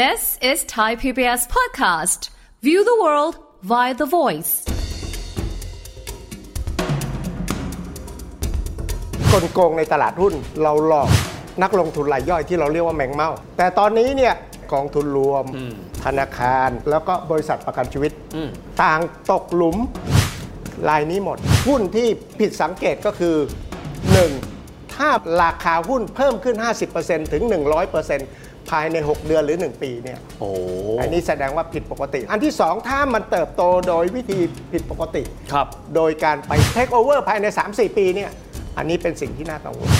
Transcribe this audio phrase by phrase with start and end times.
[0.00, 2.30] This is Thai PBS podcast.
[2.62, 3.34] View the world
[3.70, 4.52] via the voice.
[9.32, 11.08] กลโกงในตลาดหุ้นเราหลอก
[11.62, 14.34] นักลงทุนรายย่อยที่เราเรียกว่าแมงเม่าแต่ตอนนี้เนี่ย
[14.72, 15.44] กองทุนรวม
[16.04, 18.12] ธนาคาร แล้วก็บริษัทประกันชีวิต
[18.82, 19.00] ต่าง
[19.30, 19.76] ตกหลุม
[20.88, 21.38] ลายนี้หมด
[21.68, 23.36] หุ้นที่ผิดสังเกตก็คือ
[24.36, 24.94] 1.
[24.94, 25.10] ถ้า
[25.42, 26.56] ราคาหุ้นเพิ่มขึ้น
[26.94, 27.42] 50%ถึง
[27.90, 28.41] 100%
[28.72, 30.48] ภายใน 6 เดือนหรือ 1 ปีเนี่ยโอ้
[31.00, 34.38] อันนี้แสดงว่าผิดปกติ อันที่ 2 ถ้ามันเติบโตโดยวิธี
[34.72, 35.22] ผิดปกติ
[35.52, 38.30] ครับ โดยการไปเทคโอเวอร์ภายใน 3-4 ปีเนี่ย
[38.78, 39.90] อันนี้เป็นสิ่งที่น่ากังวล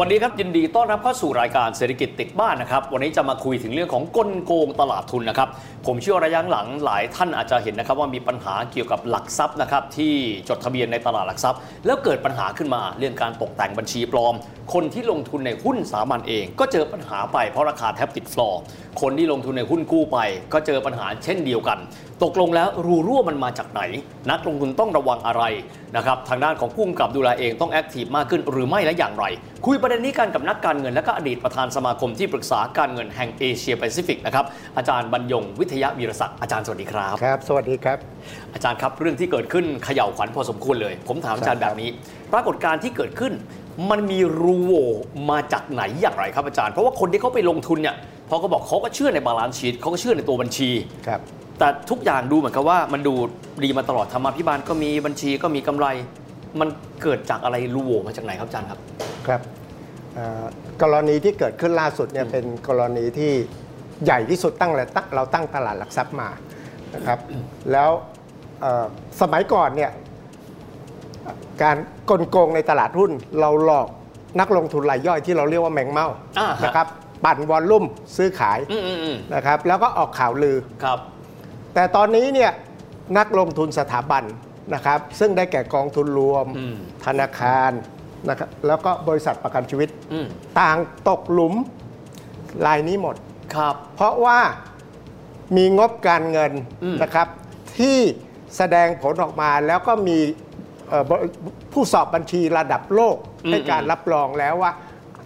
[0.00, 5.48] วัสดีครับยินดีต้อนรับเข้าสู่รายการเศรษฐกิจติดบ้านนะครับ วันนี้จะมาคุยถึงเรื่องของกลโกงตลาดทุนนะครับ
[5.86, 10.14] ผมเชื่อระยะหลังหลายท่านอาจจะเห็นนะครับว่ามีปัญหาเกี่ยวกับหลักทรัพย์นะครับที่
[10.48, 14.34] จดทะเบียนในตลาดหลักทรัพย์ แล้วเกิดปัญหาขึ้นมาเรื่องการตกแต่งบัญชีปลอม
[14.72, 18.60] คนที่ลงทุนในหุ้นสามัญเอง ก็เจอปัญหาไปเพราะราคาแทบติดฟลอร์
[19.00, 20.18] คนที่ลงทุนในหุ้นกู้ไป
[20.52, 21.78] ก็เจอปัญหาเช่นเดียวกัน
[22.22, 23.82] ตกลงแล้วรูรั่วมันมาจากไหน
[24.30, 25.42] นักลงทุนต้องระวังอะไร
[25.96, 29.24] นะครับทางด้านของผู้กำกับดูแลเองต้อง active มากขึ้นหรือไม่และอย่างไร
[29.66, 34.44] คุยประเด็นนี้กันกับนักการเงิน และก็อดีตประธานสมาคมที่ปรึกษาการเงินแห่งเอเชียแปซิฟิกนะครับ
[34.76, 37.98] อาจารย์บรรยงวิทยาวีรศักดิ์อาจารย์สวัสดีครับครับ สวัสดีครับ
[38.54, 41.88] อาจารย์ครับเรื่องที่เกิดขึ้นเขย่าขวัญพอสมควรเลย ผมถามอาจารย์แบบนี้
[42.32, 43.32] ปรากฏการณ์ที่เกิดขึ้น
[43.90, 44.88] มันมีรูโหว่
[45.30, 47.96] มาจากไหนอย่างไรครับอาจารย์ เพราะว่าคนที่เขาไปลงทุนเนี่ย
[48.28, 50.70] พอเขาบอกเขาก็เชื่อใน balance sheet เขาก็เชื่อในตัวบัญชี
[51.06, 51.20] ครับ
[51.58, 53.14] แต่ทุกอย่างดูเหมือนกับว่ามันดู
[53.64, 55.86] ดีมาตลอดธรรมาภิบาลก็มีบัญชีก็มีกำไร
[56.60, 56.68] มัน
[57.02, 58.80] เกิดจากอะไรรูโหว่มาจากไหนครับอาจารย์ครับ
[59.26, 59.40] ครับ
[60.14, 60.44] เอ่อ
[60.82, 63.32] กรณีที่เกิดขึ้นล่าสุดเนี่ยเป็นกรณีที่
[64.04, 66.28] ใหญ่ที่สุดตั้งแต่ตั้งเราตั้งตลาดหลักทรัพย์มา
[66.94, 67.18] นะครับ
[67.72, 67.90] แล้ว
[68.60, 68.84] เอ่อ
[69.20, 69.90] สมัยก่อนเนี่ย
[71.62, 71.76] การ
[72.10, 73.10] กลโกงในตลาดหุ้น
[73.40, 73.88] เราหลอก
[74.40, 76.86] นักลงทุนรายย่อยที่เราเรียกว่าแมงเม่าอ่าฮะนะครับ
[77.24, 77.84] ปั่นวอลลุ่ม
[78.16, 80.98] ซื้อขายอืมอืมอืมนะครับแล้วก็ออกข่าวลือครับ
[81.74, 82.50] แต่ตอนนี้เนี่ย
[83.18, 84.24] นักลงทุนสถาบัน
[84.74, 87.72] นะครับ ซึ่งได้แก่กองทุนรวมอืมธนาคาร
[88.28, 90.26] นะครับแล้วก็บริษัทประกันชีวิตอืม
[90.60, 90.76] ต่าง
[91.08, 91.54] ตกหลุม
[92.66, 93.16] รายนี้หมด
[93.54, 94.38] ครับ เพราะว่า
[95.56, 96.52] มีงบการเงิน
[96.84, 97.28] อืมนะครับ
[97.78, 97.98] ที่
[98.56, 100.18] แสดงผลออกมาแล้วก็มี
[100.88, 101.10] เอ่อบ
[101.72, 103.16] ผู้สอบบัญชีระดับโลก
[103.50, 104.72] ให้การรับรองแล้วว่า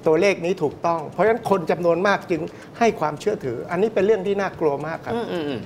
[0.06, 2.40] ตัวเลขนี้ถูกต้อง เพราะฉะนั้นคนจำนวนมากจึง
[2.78, 5.60] ให้ความเชื่อถือ อันนี้เป็นเรื่องที่น่ากลัวมากครับอืมอืมอืม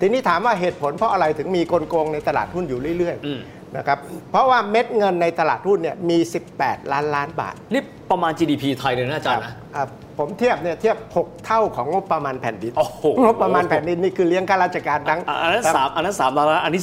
[0.00, 3.98] ทีนี้ถามว่าเหตุผลเพราะอะไรถึงมีกลโกงในตลาดหุ้นอยู่เรื่อยอืมๆนะครับ
[4.30, 6.18] เพราะว่าเม็ดเงินในตลาดหุ้นเนี่ยมี
[6.56, 9.84] 18 ล้านล้านบาท นี่ประมาณ GDP ไทยเลยนะอาจารย์นะอะ
[10.18, 16.80] ผมเทียบเนี่ยเทียบ 6 เท่าของงบประมาณแผ่นดินโอ้โหงบประมาณแผ่นดินนี่คือเลี้ยงข้าราชการทั้งอะอันนั้นสามอันนั้นสามล้านล้านอันนี้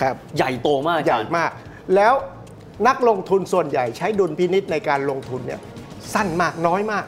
[0.00, 1.50] ครับ18ใหญ่โตมากอาใหญ่จารย์มาก
[1.94, 2.14] แล้ว
[2.88, 5.60] นักลงทุนส่วนใหญ่ใช้ดุลพินิษในการลงทุนเนี่ย
[6.14, 7.04] สั้นมากน้อยมาก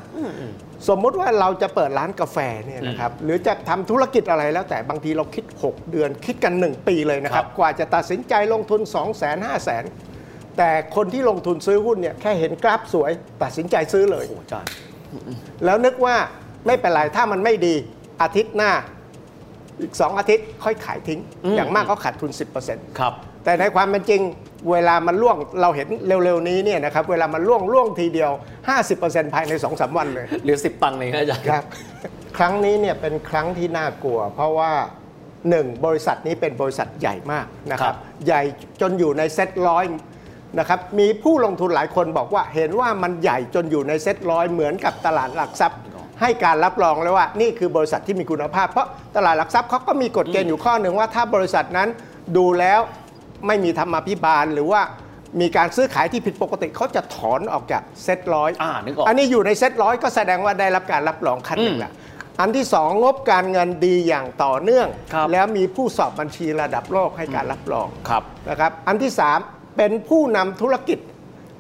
[0.89, 9.83] สมมุติว่าเราจะเปิดร้านกาแฟเนี่ยนะครับหรือจะทำธุรกิจอะไรแล้วแต่บางทีเราคิด 6 เดือนคิดกัน 1 ปีเลยนะครับครับ กว่าจะตัดสินใจลงทุน 2 0 0 0 0 0 5 0 0
[9.83, 13.11] 0 0 แต่คนที่ลงทุนซื้อหุ้นเนี่ยแค่เห็นกราฟสวย
[13.43, 14.71] ตัดสินใจซื้อเลยโอ้อาจารย์
[15.65, 16.17] แล้วนึกว่า
[16.67, 17.75] ไม่เป็นไรถ้ามันไม่ดี
[18.23, 18.73] อาทิตย์หน้า
[19.81, 22.31] อีก 2 อาทิตย์ค่อยขายทิ้งอืมอย่างมากก็ขาดทุน
[22.65, 23.13] 10%ครับ
[23.45, 24.21] แต่ในความเป็นจริง
[24.71, 25.89] เวลามันล่วงเราเห็น
[26.25, 28.31] เร็วๆนี้เนี่ยนะครับเวลามันล่วงล่วงทีเดียว
[28.83, 31.65] 50%ภายใน 2-3 วันเลยเหลือ 10 ตังค์เองครับอาจารย์ครับ
[32.39, 34.73] ครั้งนี้เนี่ยเป็นครั้งที่น่ากลัว เพราะว่า
[35.51, 38.43] หนึ่งบริษัทนี้เป็นบริษัทใหญ่มากนะคครัรับบใหญ่
[38.81, 39.85] จนอยู่ในเซ็ตร้อย
[40.59, 45.79] นะครับมีผู้ลงทุนหลายคนบอกว่าเห็นว่ามันใหญ่จนอยู่ในเซ็ตร้อยเหมือนกับตลาดหลักทรัพย์
[46.21, 51.89] ให้การรับรองเลยว่านี่คือบริษัทที่มีคุณภาพ เพราะตลาดหลักทรัพย์เขาก็มีกฎเกณฑ์อยู่ข้อหนึ่งว่าถ้าบริษัทนั้น
[52.37, 52.81] ดูแล้ว
[53.47, 54.81] ไม่มีธรรมาภิบาลหรือว่า
[55.41, 61.93] มีการซื้อขายที่ผิดปกติเขาจะถอนออกจากเซ็ตร้อยอ่านึกออกอันนี้อยู่ในเซ็ตร้อยก็แสดงว่าได้รับการรับรองขั้นหนึ่งอืมละ
[62.41, 69.39] อันที่สองงบการเงินดีอย่างต่อเนื่องครับแล้วมีผู้สอบบัญชีระดับโลกให้การรับรองครับนะครับ อันที่สาม
[69.77, 70.99] เป็นผู้นำธุรกิจ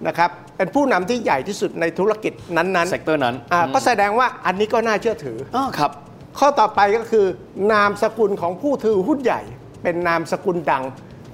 [0.06, 5.90] นะครับเป็นผู้นำที่ใหญ่ที่สุดในธุรกิจนั้น sector นั้นๆอ่าก็แสดงว่าอันนี้ก็น่าเชื่อถืออ๋อครับ
[6.38, 7.26] ข้อต่อไปก็คือ
[7.72, 9.40] นามสกุลของผู้ถือหุ้นใหญ่
[9.82, 10.84] เป็นนามสกุลดัง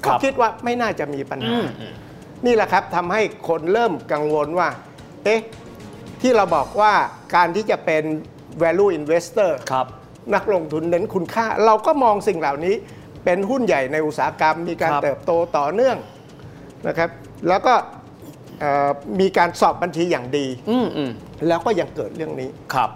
[0.05, 1.94] ครับเขาบคิดว่าไม่น่าจะมีปัญหาอืมอืม
[2.46, 4.69] นี่แหละครับทำให้คนเริ่มกังวลว่า
[5.25, 5.41] เอ๊ะ
[6.20, 6.93] ที่เราบอกว่า
[7.35, 8.05] การที่จะเป็น
[8.62, 9.87] value investor ครับ
[10.35, 12.75] นักลงทุนเน้นคุณค่า เราก็มองสิ่งเหล่านี้
[13.25, 15.97] เป็นหุ้นใหญ่ในอุตสาหกรรม มีการครับเติบโตต่อเนื่อง
[16.87, 17.11] นะครับ
[17.49, 17.75] แล้วก็
[18.61, 18.90] เอ่อ
[19.20, 21.11] มีการสอบบัญชีอย่างดีอืมอืม
[21.49, 22.90] แล้วก็ยังเกิดเรื่องนี้ครับ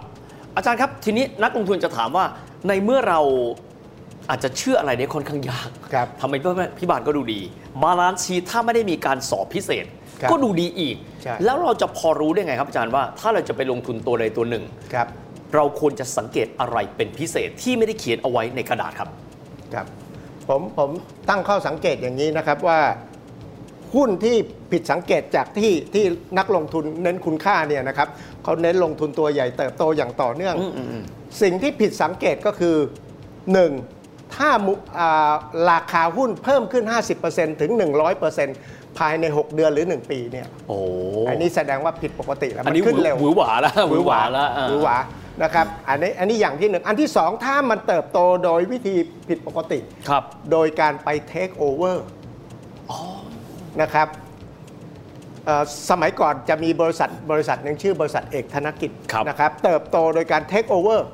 [0.55, 2.25] อาจารย์ครับทีนี้นักลงทุนจะถามว่า
[2.67, 3.19] ในเมื่อเรา
[4.29, 7.39] อาจจะเชื่ออะไรได้ค่อนข้างยากครับทำไมพี่พี่บานก็ดูดี
[7.81, 9.85] balance sheet ถ้าไม่ได้มีการสอบพิเศษ
[10.21, 15.07] ครับก็ดูดีอีกใช่แล้วเราจะพอรู้ได้ไงครับอาจารย์ว่า ถ้าเราจะไปลงทุนตัวใดตัวหนึ่งครับ
[15.55, 19.09] เราควรจะสังเกตอะไรเป็นพิเศษที่ไม่ได้เขียนเอาไว้ในกระดาษครับ
[19.73, 19.85] ครับ
[20.47, 20.89] ผมผม
[21.29, 22.79] ตั้งข้อสังเกตอย่างนี้นะครับว่า
[23.95, 24.37] หุ้นที่
[24.71, 26.03] ผิดสังเกตจากที่ที่
[26.37, 28.07] นักลงทุนเน้นคุณค่าเนี่ยนะครับ
[28.43, 30.55] เขาเน้นลงทุนตัวใหญ่เติบโตอย่างต่อเนื่อง
[31.41, 32.75] สิ่งที่ผิดสังเกตก็คือ
[33.53, 33.98] 1.
[34.39, 35.31] ถ้ามุอ่า
[35.71, 36.83] ราคาหุ้นเพิ่มขึ้น
[37.21, 37.71] 50%ถึง
[38.35, 40.77] 100%ภายใน 6 เดือนหรือ 1 ปีเนี่ยโอ้
[41.29, 44.97] อันนี้แสดงว่าผิดปกติแล้วอันมันนี้ขึ้นเร็วหวือหวาแล้วหวือหวาแล้วอ่าหรือหวา
[45.43, 48.95] นะครับอันนี้อันนี้อย่างที่หนึ่งอันที่สองถ้ามันเติบโตโดยวิธี
[49.29, 52.05] ผิดปกติครับ โดยการไปเทคโอเวอร์
[53.81, 54.07] นะครับ
[55.45, 61.07] เอ่อสมัยก่อนจะมีบริษัทบริษัทหนึ่งชื่อบริษัทเอกธนกิจครับนะครับ เติบโตโดยการเทคโอเวอร์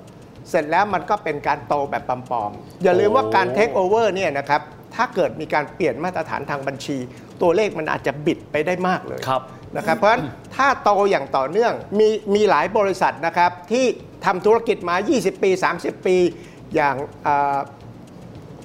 [0.50, 4.62] เสร็จแล้วมันก็เป็นการโตแบบปลอมๆอย่าลืมว่าการเทคโอเวอร์เนี่ยนะครับ
[4.95, 6.97] ถ้าเกิดมีการเปลี่ยนมาตรฐานทางบัญชี
[7.42, 9.42] ตัวเลขมันอาจจะบิดไปได้มากเลยครับ
[9.77, 10.24] นะครับเพราะฉะนั้น
[10.56, 13.86] ถ้าโตอย่างต่อเนื่องมีมีหลายบริษัทนะครับที่
[14.25, 15.50] ทำธุรกิจมา 20 ปี
[15.80, 16.18] 30 ปี
[16.75, 16.95] อย่าง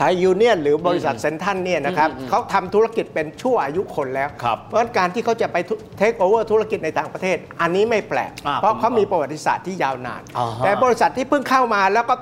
[0.01, 5.57] ไทยยูเนียนหรือบริษัทเซ็นทรัลเนี่ยนะครับเขาทำธุรกิจเป็นชั่วอายุคนแล้วครับเพราะฉะนั้นการที่เขาจะไป
[5.99, 12.15] เทคโอเวอร์ธุรกิจในต่างประเทศ อันนี้ไม่แปลกอ่าเพราะผมเขามีประวัติศาสตร์ที่ยาวนานอ่าฮะแต่บริษัทที่เพิ่งเข้ามาแล้วก็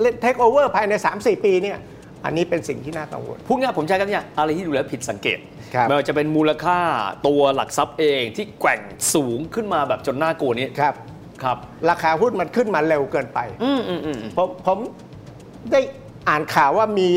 [0.00, 1.78] เล่นเทคโอเวอร์ภายใน 3-4 ปีเนี่ย
[2.24, 5.38] อันนี้เป็นสิ่งที่น่ากังวลพูดง่ายผมใช้คำนี้อะไรที่ดูแล้วผิดสังเกต
[5.74, 6.78] ครับไม่ว่าจะเป็นมูลค่า
[7.26, 8.80] ตัวหลักทรัพย์เองที่แกว่ง
[9.14, 10.94] สูงขึ้นมาแบบจนน่ากลัวนี้ครับ
[11.42, 11.58] ครับ
[11.90, 14.78] ราคาหุ้นมันขึ้นมาเร็วเกินไป อืมอืมอืมผมผม
[15.72, 15.80] ได้
[16.28, 17.08] อ่านข่าวว่ามี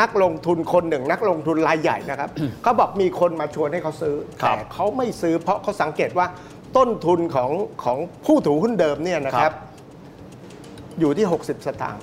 [0.00, 2.30] นักลงทุนคนหนึ่ง นักลงทุนรายใหญ่นะครับ
[2.62, 6.26] เขาบอกมีคนมาชวนให้เขาซื้อครับแต่เขาไม่ซื้อเพราะเขาสังเกตว่า
[6.76, 7.50] ต้นทุนของ
[7.84, 9.56] ของผู้ถือหุ้นเดิมเนี่ยนะคครัรับบ
[11.00, 12.02] อยู่ที่ 60 สตางค์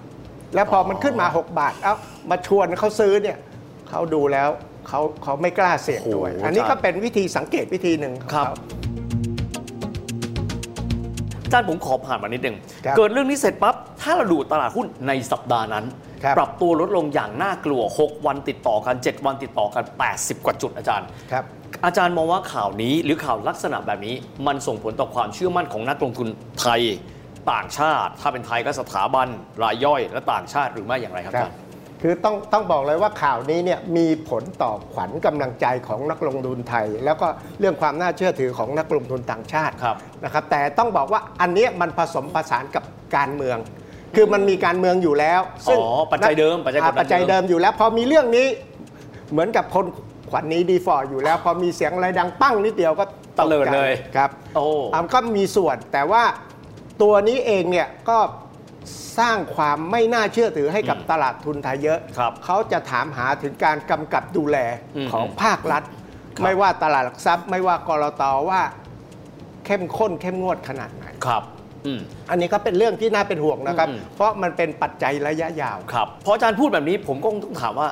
[0.56, 1.96] แล้วพอมันขึ้นมา 6 บาท เอ้า
[2.30, 3.38] มาชวนเขาซื้อเนี่ย
[3.90, 4.50] เขาดูแล้ว
[4.88, 8.56] เขาเขาไม่กล้าเสี่ยงด้วยโอ้โหอันนี้อาจารย์ก็เป็นวิธีสังเกตวิธีหนึ่งของครับเขา
[11.46, 19.84] อาจารย์ผมขอผ่านมานิดหนึ่งครับเกิดเรื่องนี้เสร็จปั๊บถ้าเราดูตลาดหุ้นในสัปดาห์นั้นครับ ปรับตัวลดลงอย่างน่ากลัว 6 วันติดต่อกัน 7 วันติดต่อกัน
[20.16, 21.44] 80 กว่าจุดอาจารย์ครับ
[21.86, 24.16] อาจารย์มองว่าข่าวนี้หรือข่าวลักษณะแบบนี้
[24.48, 26.28] มันส่งผลต่อความเชื่อมั่นของนักลงทุน
[26.62, 26.82] ไทย
[27.52, 29.28] ต่างชาติ ถ้าเป็นไทยก็สถาบัน
[29.64, 31.58] รายย่อย และต่างชาติหรือไม่อย่างไรครับคอารับจารย์
[32.02, 37.28] คือต้องต้องบอกเลยว่าข่าวนี้เนี่ยมีผลต่อขวัญกำลังใจของนักลงทุนไทย แล้วก็
[37.60, 42.84] เรื่องความน่าเชื่อถือของนักลงทุนต่างชาติครับนะครับแต่ต้องบอกว่าอันเนี้ยมันผสมผสานกับ
[43.16, 43.58] การเมือง
[44.16, 48.48] คือมันมีการเมืองอยู่แล้วซึ่งอ๋อปัจจัยเดิมปัจจัยกดดันอ่าปัจจัยเดิมอยู่แล้ว พอมีเรื่องนี้
[49.32, 49.86] เหมือนกับคน
[50.32, 53.06] ขวัญนี้ดีฟอร์อยู่แล้ว พอมีเสียงอะไรดังปั้งนิดเดียวก็
[53.40, 56.24] ตะเลิดเลยครับโอ้อ่าก็มีส่วนแต่ว่า
[57.02, 58.18] ตัวนี้เองเนี่ยก็
[59.20, 64.58] สร้างความไม่น่าเชื่อถือให้กับตลาดทุนไทยเยอะครับเขาจะถามหาถึงการกำกับดูแล
[64.96, 65.84] อืมของภาครัฐ
[66.38, 68.62] ครับไม่ว่าตลาดหลักทรัพย์ ไม่ว่ากรตว่า
[69.66, 71.59] เข้มข้นเข้มงวดขนาดไหนครับอืม
[72.30, 77.90] อันนี้ก็เป็นเรื่องที่น่าเป็นห่วงนะครับอืมเพราะมันเป็นปัจจัยระยะยาวครับพออาจารย์พูดแบบนี้ผมก็ต้องถามว่า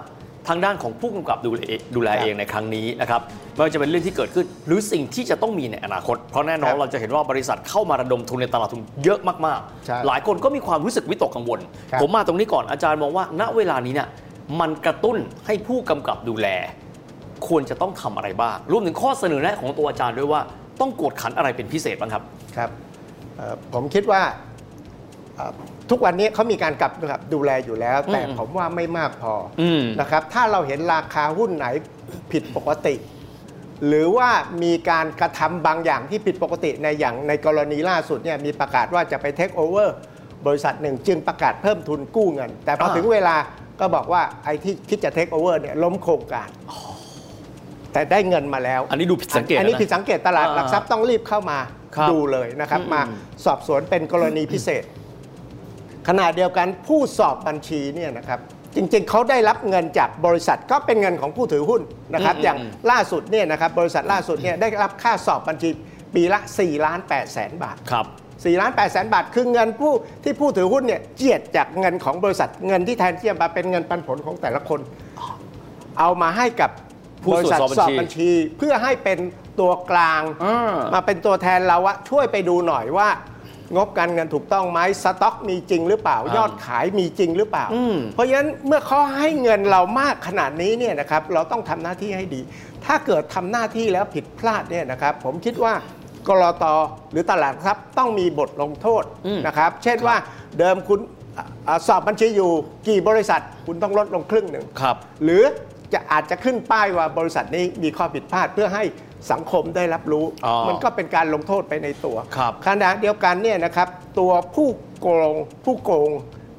[0.48, 1.62] ทางด้านของผู้กำกับดูแล
[1.95, 3.22] ดูแลครับเองในครั้งนี้นะครับ
[3.54, 11.60] ไม่ว่าจะเป็นเรื่องที่เกิดขึ้น หรือสิ่งที่จะต้องมีในอนาคต เพราะแน่นอนครับเราจะเห็นว่าบริษัทเข้ามาระดมทุนในตลาดทุนเยอะมากใช่ๆหลายคนก็มีความรู้สึกวิตกกังวล
[11.92, 14.07] ครับผมมาตรงนี้ก่อนอาจารย์มองว่า ณเวลานี้เนี่ย
[14.60, 16.48] มันกระตุ้นให้ผู้กำกับดูแล
[17.48, 20.41] ควรจะต้องทำอะไรบ้างรวมถึงข้อเสนอแนะของตัวอาจารย์ด้วยว่า
[20.82, 22.24] ต้องกวดขันอะไรเป็นพิเศษบ้างครับ
[22.58, 22.87] ครับเอ่อ
[23.74, 24.22] ผมคิดว่า
[25.36, 25.53] เอ่อ
[25.89, 31.65] ทุกวันนี้เขามีการกำกับดูแลอยู่แล้ว แต่อืมผมว่าไม่มากพออมนะครับ ถ้าเราเห็นราคาหุ้นไหน
[32.32, 32.96] ผิดปกติ
[33.88, 34.29] หรือว่า
[34.63, 39.96] มีการกระทำบางอย่างที่ผิดปกติในอย่างในกรณีล่าสุดเนี่ยมีประกาศว่าจะไปเทคโอเวอร์
[40.48, 43.36] บริษัทหนึ่งจึงประกาศเพิ่มทุนกู้เงิน แต่พออ่าถึงเวลา
[43.79, 46.50] ก็บอกว่าไอ้ที่คิดจะเทคโอเวอร์เนี่ยล้มโครงการ
[47.94, 53.01] แต่ได้เงินมาแล้ว อันนี้ดูผิดสังเกต อันนี้นะผิดสังเกตตลาดอ่าหลักทรัพย์ต้องรีบเข้ามาครับ ดูเลยนะครับอืมมา
[53.46, 54.84] สอบสวนเป็นกรณีพิเศษ
[56.08, 58.39] ขณะเดียวกันผู้สอบบัญชีเนี่ยนะครับ
[58.75, 61.82] จริงๆ เขาได้รับเงินจากบริษัทก็เป็นเงินของผู้ถือหุ้น
[62.13, 65.70] นะครับอืมอย่างอืมล่าสุดเนี่ยนะครับบริษัทล่าสุดเนี่ยได้รับค่าสอบบัญชี
[66.16, 74.80] ปีละ4ล้าน8แสนบาทครับ4ล้าน8แสนบาท คือเงินผู้ที่ผู้ถือหุ้นเนี่ยเจียดจากเงินของบริษัทเงินที่แทนที่จะมาเป็นเงินปันผลของแต่ละคน
[76.00, 76.72] เอามาให้กับ
[77.27, 79.19] ผู้บริษัทตรวจสสออบบบับัญญชีชี เพื่อให้เป็น
[79.60, 83.10] ตัวกลางอ่ามาเป็นตัวแทนเราว่าช่วยไปดูหน่อยว่า
[83.75, 92.41] งบการเงินถูกต้องไหมสต็อกมีจริงหรือเปล่าอ่า ยอดขายมีจริงหรือเปล่า อืม เพราะฉะนั้นเมื่อเขาให้เงินเรามากขนาดนี้เนี่ยนะครับเราต้องทำหน้าที่ให้ดี
[92.86, 95.74] ถ้าเกิดทำหน้าที่แล้วผิดพลาดเนี่ยนะครับ ผมคิดว่า
[96.27, 96.65] กรต
[97.12, 100.15] หรือตลาดหลักทรัพย์ต้องมีบทลงโทษอืม นะครับ เช่นว่า
[100.60, 101.00] เดิมคุณ
[101.67, 102.51] อ่าสอบบัญชีอยู่
[102.88, 105.43] กี่บริษัทคุณต้องลดลงครึ่งหนึ่ง ครับ หรือ
[105.94, 108.84] จะอาจจะขึ้นป้ายว่าบริษัทนี้มีข้อผิดพลาดเพื่อให้
[109.32, 113.88] สังคมได้รับรู้อ๋อมันก็เป็นการลงโทษไปในตัวครับขณะเดียวกันเนี่ยนะครับ
[114.20, 114.70] ตัวผู้
[115.01, 116.12] โกงผู้โกง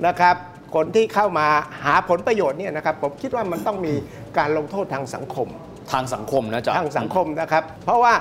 [0.06, 0.36] นะครับ
[0.74, 1.46] คนที่เข้ามา
[1.84, 3.94] หาผลประโยชน์เนี่ยนะครับผมคิดว่ามันต้องมี
[4.38, 5.48] การลงโทษทางสังคม
[5.92, 8.14] ทางสังคมนะจ๊ะทางสังคมนะครับ เพราะว่า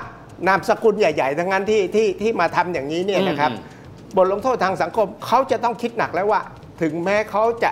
[0.48, 3.76] นามสกุลใหญ่ ๆ ทั้งนั้นที่ที่ที่มาทำอย่างนี้เนี่ยนะครับอืม
[4.16, 6.40] บทลงโทษทางสังคมเขาจะต้องคิดหนักแล้วว่า
[6.82, 7.70] ถึงแม้เขาจะ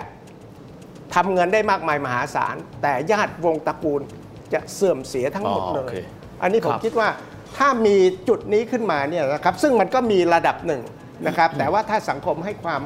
[1.15, 4.01] ทำเงินได้มากมายมหาศาล แต่ญาติวงตระกูล
[4.53, 5.95] จะเสื่อมเสียทั้งหมดอ๋อเลโอยเค
[6.41, 7.09] อันนี้ผมครับคิดว่า
[7.57, 7.95] ถ้ามี
[8.29, 10.81] จุดนี้ขึ้นมาเนี่ยนะครับซึ่งมันก็มีระดับหนึ่ง
[11.27, 12.81] นะครับแต่ว่าถ้าสังคมให้ความ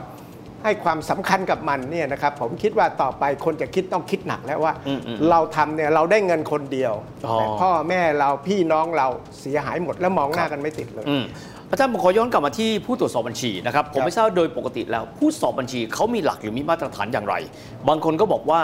[0.63, 6.93] ให้ความสำคัญกับมันเนี่ยนะครับผมคิดว่าต่อไปคนจะคิดต้องคิดหนักแล้วว่าอืมอืมเราทำเนี่ยเราได้เงินคนเดียว
[7.27, 9.07] อ๋อแต่พ่อแม่เราพี่น้องเรา
[9.39, 11.05] เสียหายหมดแล้วมองหน้ากันไม่ติดเลย
[11.71, 17.35] อืมอาจารย์ผมขอย้อนกลับมาที่ผู้ตรวจสอบบัญชีนะครับผมครับไม่ทราบโดยปกติแล้ว ผู้สอบบัญชีเขามีหลักหรือมีมาตรฐานอย่างไร
[17.87, 18.61] บางคนก็บอกว่า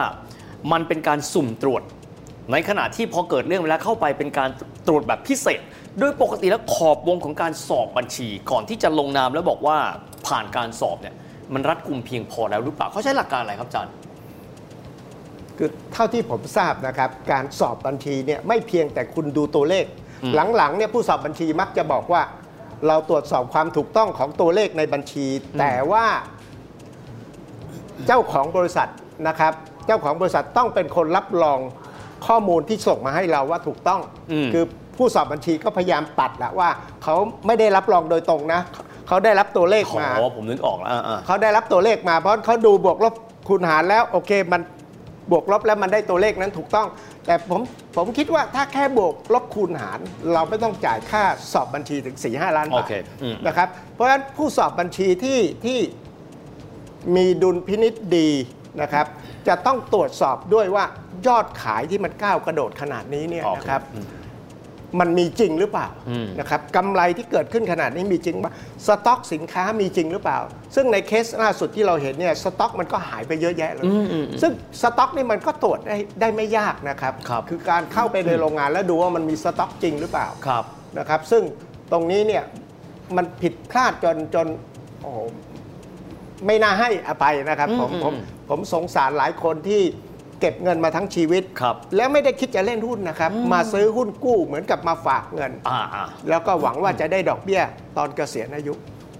[0.71, 1.81] มันเป็นการสุ่มตรวจ
[2.51, 4.49] ในขณะที่พอเกิดเรื่องแล้วเข้าไปเป็นการ
[4.87, 5.59] ตรวจแบบพิเศษ
[5.99, 9.77] โดยปกติแล้วขอบวงของการสอบบัญชี ก่อนที่จะลงนามแล้วบอกว่า
[10.27, 11.15] ผ่านการสอบเนี่ย
[11.53, 13.93] มันรัดกุมเพียงพอแล้วหรือเปล่าเขาใช้หลักการอะไรครับอาจารย์
[15.57, 19.85] คือเท่าที่ผมทราบนะครับการสอบบัญชีเนี่ยไม่เพียงแต่คุณดูตัวเลข
[20.23, 22.21] อืมหลังๆเนี่ยผู้สอบบัญชีมักจะบอกว่า
[22.87, 25.27] เราตรวจสอบความถูกต้องของตัวเลขในบัญชี
[25.59, 26.05] แต่ว่า
[28.07, 28.89] เจ้าของบริษัท
[29.27, 29.53] นะครับ
[29.87, 31.59] เจ้าของบริษัทต้องเป็นคนรับรอง
[32.27, 34.63] ข้อมูลที่ส่งมาให้เราว่าถูกต้องอืมคือ
[34.97, 36.69] ผู้สอบบัญชีก็พยายามปัดแหละว่า
[37.03, 37.15] เขา
[37.45, 38.61] ไม่ได้รับรองโดยตรงนะ
[39.07, 43.13] เขาได้รับตัวเลขขอมาผมนึกออกแล้วอ่าเขาได้รับตัวเลขมาเพราะเขาดูบวกลบ
[43.47, 44.61] คูณหารแล้วโอเคมัน
[45.31, 46.87] บวกลบแล้วมันได้ตัวเลขนั้นถูกต้อง
[47.25, 47.61] แต่ผม
[47.95, 49.99] ผมคิดว่าถ้าแค่บวกลบคูณหาร
[50.33, 52.93] เราไม่ต้องจ่ายค่าสอบบัญชีถึง4ีหล้านโอบาทเค
[53.23, 55.79] อืมนะครับเพราะฉะนั้นผู้สอบบัญชีที่ที่
[57.15, 58.29] มีดุลพินิษดี
[58.81, 59.05] นะครับ
[59.47, 60.85] จะต้องตรวจสอบด้วยว่า
[61.27, 63.99] ยอดขายที่มันก้าวกระโดดขนาดนี้เนี่ยโอเคนะครับอื
[64.95, 68.53] มมันมีจริงหรือเปล่าอืมนะครับกำไรที่เกิดขึ้นขนาดนี้มีจริงป่ะ
[68.87, 70.39] สต็อกสินค้ามีจริงหรือเปล่า
[70.75, 73.85] ซึ่งในเคสล่าสุดที่เราเห็นเนี่ยสต็อกมันก็หายไปเยอะแยะเลย
[74.41, 74.51] ซึ่ง
[74.81, 80.63] สต็อกนี่มันก็ตรวจได้ได้ไม่ยากนะครับครับอการเข้าไปในโรงงานแล้วดูว่ามันมีสต็อกจริงหรือเปล่าครับ
[80.97, 81.43] นะครับ ซึ่ง
[81.91, 82.43] ตรงนี้เนี่ย
[83.15, 84.47] มันผิดพลาดจนจน
[85.01, 85.19] โอ้โห
[86.45, 89.81] ไม่น่าให้อภัยนะครับผมอืมผมอืมผมสงสารหลายคนที่
[90.39, 97.61] เก็บเงินมาทั้งชีวิตครับแล้วไม่ได้คิดจะเล่นหุ้นนะครับ มาซื้อหุ้นกู้เหมือนกับมาฝากเงินอ่าอ่าแล้วก็หวังว่าจะได้ดอกเบี้ย
[97.97, 98.73] ตอนเกษียณอายุ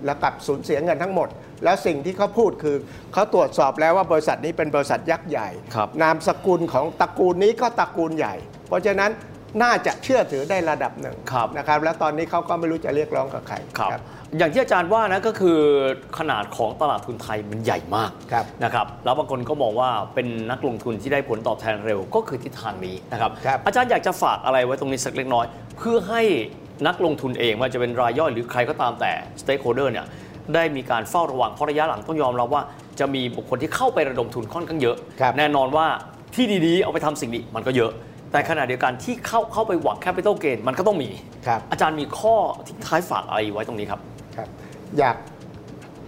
[0.06, 1.30] แล้วกลับสูญเสียเงินทั้งหมด
[1.64, 2.78] แล้วสิ่งที่เขาพูดคือ
[3.14, 8.36] เขาตรวจสอบแล้วว่าบริษัทนี้เป็นบริษัทยักษ์ใหญ่ครับนามสกุลของตระกูลนี้ก็ตระกูลใหญ่
[8.68, 9.12] เพราะฉะนั้น
[9.64, 14.02] น่าจะเชื่อถือได้ระดับหนึ่งครับนะครับ แล้วตอนนี้เขาก็ไม่รู้จะเรียกร้องกับใครครับ
[14.38, 15.60] อย่างที่อาจารย์ว่านะก็คือ
[16.18, 25.46] ขนาดของตลาดทุนไทยมันใหญ่มากครับนะครับแล้วบางคนก็มองว่าเป็นนักลงทุนที่ได้ผลตอบแทนเร็วก็คือทิศทางนี้นะครับครับอาจารย์อยากจะฝากอะไรไว้ตรงนี้สักเล็กน้อย
[25.78, 26.22] เพื่อให้
[26.88, 30.06] นักลงทุนเองว่าจะเป็นรายย่อยหรือใครก็ตามแต่ stakeholder เนี่ย
[30.54, 32.62] ได้มีการเฝ้าระวังเพราะระยะหลังต้องยอมรับว่า
[33.00, 35.88] จะมีบุคคลที่เข้าไประดมทุนค่อนข้างเยอะครับแน่นอนว่า
[36.36, 37.92] ที่ดีๆ เอาไปทำสิ่งดีมันก็เยอะ
[38.32, 41.10] แต่ขณะเดียวกันที่เข้าเข้าไปหวัง capital gain มันก็ต้องมี
[41.48, 42.36] ครับอาจารย์มีข้อ
[42.68, 44.17] ทิ้งท้ายฝากอะไรไว้ตรงนี้ครับครับ
[45.00, 45.18] อยาก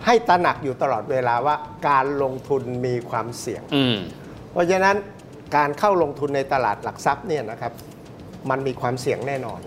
[0.05, 1.55] ให้ตระหนักอยู่ตลอดเวลาว่า
[1.89, 3.97] การลงทุนมีความเสี่ยงอืม
[4.51, 4.95] เพราะฉะนั้น
[5.55, 7.73] การเข้าลงทุนในตลาดหลักทรัพย์เนี่ยนะครับ
[8.49, 9.59] มันมีความเสี่ยงแน่นอน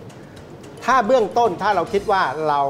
[0.84, 2.60] ถ้าเบื้องต้นถ้าเราคิดว่าเรา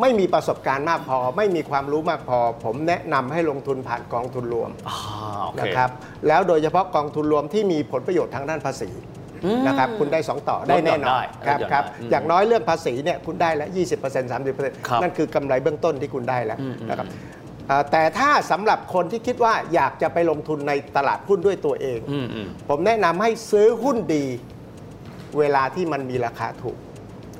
[0.00, 4.98] ไม่มีประสบการณ์มากพอ ไม่มีความรู้มากพอ ผมแนะนำให้ลงทุนผ่านกองทุนรวมอ่า
[5.42, 5.90] โอเคนะครับ
[6.28, 8.90] แล้วโดยเฉพาะกองทุนรวมที่มีผลประโยชน์ทางด้านภาษี
[9.66, 17.06] นะครับคุณได้ 2 ต่อได้แน่นอนได้ครับลดหย่อนครับได้อืมอย่างน้อยเรื่องภาษีเนี่ยคุณได้แล้ว 20%ครับ30%นั่นคือกำไรเบื้องต้นที่คุณได้แล้วอืมอืมนะครับ
[17.68, 24.24] เอ่อแต่ถ้าสำหรับคนที่คิดว่าอยากจะไปลงทุนในตลาดหุ้นด้วยตัวเองอืมอืมผมแนะนำให้ซื้อหุ้นดี
[25.38, 26.76] เวลาที่มันมีราคาถูก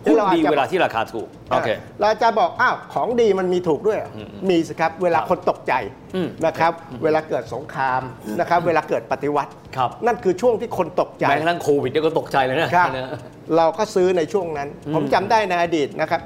[0.05, 1.69] หุ้นดีรอจจะเวลาที่ราคาถูกโอเค
[2.01, 5.73] เราจะบอกอ้าวของดีมันมีถูกด้วยเหรออมมีสิครับเวลาครับคนตกใจ
[6.15, 6.73] อืมนะครับ
[7.05, 8.03] เวลาเกิดสงคราม
[8.41, 13.09] นะครับเวลาเกิดปฏิวัติครับนั่นคือช่วงที่คนตกใจแม้กระทั่งโควิดเนี่ยก็ตกใจเลยนะครับเนี่ย
[13.57, 16.21] เราก็ซื้อในช่วงนั้นอืมผมจำได้ในอดีตนะครับ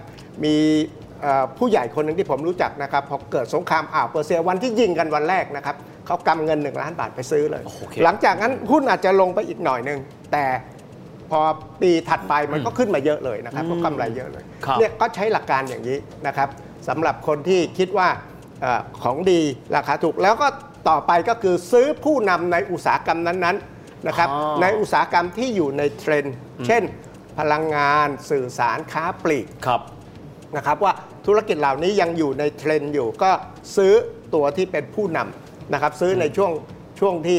[0.45, 0.55] มี
[1.23, 9.99] เอ่อผู้ใหญ่คนหนึ่งที่ผมรู้จักนะครับพอเกิดสงครามอ่าวเปอร์เซียวันที่ยิงกันวันแรกนะครับเขากำเงิน 1 ล้านบาทไปซื้อเลยโอเคหลังจากนั้นหุ้นอาจจะลงไปอีกหน่อยหนึ่ง
[10.33, 10.45] แต่
[11.31, 11.41] พอ
[11.83, 16.49] ปีถัดไปมันก็ขึ้นมาเยอะเลยนะครับก็กำไรเยอะเลยครับเนี่ยก็ใช้หลักการอย่างนี้นะครับ
[16.89, 18.09] สำหรับคนที่คิดว่า
[18.61, 19.41] เออของดี
[19.77, 20.49] ราคาถูกแล้วก็
[20.89, 26.35] ต่อไปก็คือซื้อผู้นำในอุตสาหกรรมนั้นๆนะครับอ๋อในอุตสาหกรรมที่อยู่ในเทรนด์
[26.67, 26.83] เช่น
[27.39, 29.81] พลังงานสื่อสารค้าปลีกครับ
[30.57, 30.93] นะครับว่า
[31.27, 33.31] ธุรกิจเหล่านี้ยังอยู่ในเทรนด์อยู่ก็
[33.77, 33.93] ซื้อ
[34.35, 36.53] ตัวที่เป็นผู้นำนะครับซื้อในช่วง
[37.01, 37.39] ช่วงที่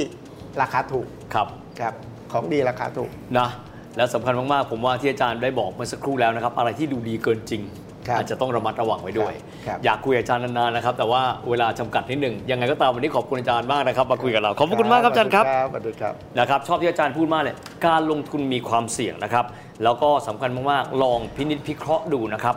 [0.62, 1.48] ราคาถูกครับ
[1.80, 1.94] ครับ
[2.32, 3.50] ของดีราคาถูกนะ
[3.98, 7.64] และสำคัญมากๆผมว่าที่อาจารย์ได้บอกเมื่อสักครู่แล้วนะครับ อะไรที่ดูดีเกินจริง
[8.08, 9.34] ครับอาจจะต้องระมัดระวังไว้ด้วย
[9.66, 17.56] ครับอยากคุยกับอาจารย์นานๆนะครับ แต่ว่าเวลาจำกัดนิดหนึ่งยังไงก็ตามวันนี้ขอบคุณอาจารย์มากนะครับ มาคุยกับเราขอบพระคุณมากครับอาจารย์ครับสวัสดีครับนะครับชอบที่อาจารย์พูดมากเลย
[17.88, 19.46] การลงทุนมีความเสี่ยงนะครับ
[19.84, 22.56] แล้วก็สำคัญมากๆ ลองพินิจพิเคราะห์ดูนะครับ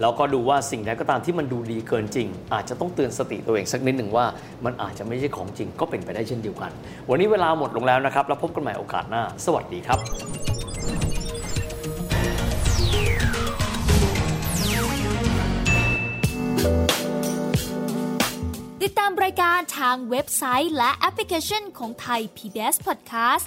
[0.00, 4.26] แล้วก็ดูว่าสิ่งใดก็ตามที่มันดูดีเกินจริง อาจจะต้องเตือนสติตัวเองสักนิดหนึ่งว่า
[4.64, 6.70] มันอาจจะไม่ใช่ของจริงก็เป็นไปได้เช่นเดียวกัน
[7.10, 9.98] วันนี้เวลาหมดลงแล้วนะครับ แล้วพบกันใหม่โอกาสหน้า สวัสดีครับ
[18.82, 23.46] ติดตามรายการทางเว็บไซต์และแอปพลิเคชันของไทย PBS Podcast